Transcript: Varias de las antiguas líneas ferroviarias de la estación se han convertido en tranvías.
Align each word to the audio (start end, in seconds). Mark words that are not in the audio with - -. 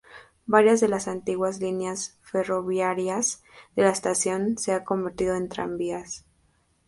Varias 0.47 0.81
de 0.81 0.87
las 0.87 1.07
antiguas 1.07 1.59
líneas 1.59 2.17
ferroviarias 2.23 3.43
de 3.75 3.83
la 3.83 3.91
estación 3.91 4.57
se 4.57 4.71
han 4.73 4.83
convertido 4.83 5.35
en 5.35 5.47
tranvías. 5.47 6.25